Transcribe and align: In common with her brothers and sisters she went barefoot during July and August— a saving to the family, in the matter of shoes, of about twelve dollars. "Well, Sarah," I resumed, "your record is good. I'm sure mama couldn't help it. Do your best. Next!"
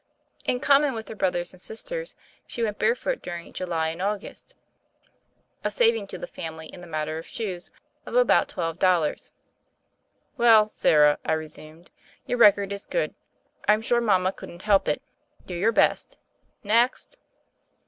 In 0.45 0.59
common 0.59 0.93
with 0.95 1.09
her 1.09 1.15
brothers 1.15 1.53
and 1.53 1.61
sisters 1.61 2.15
she 2.47 2.63
went 2.63 2.79
barefoot 2.79 3.21
during 3.21 3.53
July 3.53 3.89
and 3.89 4.01
August— 4.01 4.55
a 5.63 5.69
saving 5.69 6.07
to 6.07 6.17
the 6.17 6.25
family, 6.25 6.65
in 6.65 6.81
the 6.81 6.87
matter 6.87 7.19
of 7.19 7.27
shoes, 7.27 7.71
of 8.07 8.15
about 8.15 8.47
twelve 8.49 8.79
dollars. 8.79 9.31
"Well, 10.37 10.67
Sarah," 10.67 11.19
I 11.23 11.33
resumed, 11.33 11.91
"your 12.25 12.39
record 12.39 12.73
is 12.73 12.87
good. 12.87 13.13
I'm 13.67 13.83
sure 13.83 14.01
mama 14.01 14.31
couldn't 14.31 14.63
help 14.63 14.87
it. 14.87 15.03
Do 15.45 15.53
your 15.53 15.71
best. 15.71 16.17
Next!" 16.63 17.19